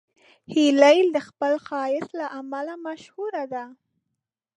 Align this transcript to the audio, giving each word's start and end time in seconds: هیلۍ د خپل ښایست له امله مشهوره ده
هیلۍ 0.53 0.99
د 1.15 1.17
خپل 1.27 1.53
ښایست 1.65 2.11
له 2.19 2.25
امله 2.39 2.73
مشهوره 2.85 3.43
ده 3.53 3.65